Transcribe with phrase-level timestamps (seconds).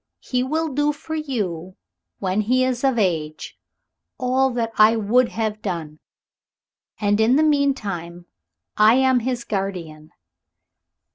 [0.21, 1.75] He will do for you,
[2.17, 3.59] when he is of age,
[4.17, 5.99] all that I would have done.
[6.99, 8.25] And in the meantime
[8.75, 10.09] I am his guardian.